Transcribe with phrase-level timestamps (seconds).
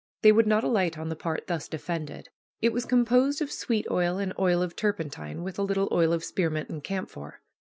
[0.23, 2.29] They would not alight on the part thus defended.
[2.59, 6.23] It was composed of sweet oil and oil of turpentine, with a little oil of
[6.23, 7.41] spearmint, and camphor.